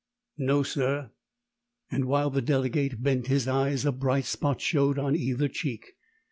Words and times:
"No, 0.39 0.63
sir;" 0.63 1.11
and 1.91 2.05
while 2.05 2.31
the 2.31 2.41
delegate 2.41 3.03
bent 3.03 3.27
his 3.27 3.47
eyes 3.47 3.85
a 3.85 3.91
bright 3.91 4.25
spot 4.25 4.59
showed 4.59 4.97
on 4.97 5.15
either 5.15 5.47
cheek. 5.47 5.93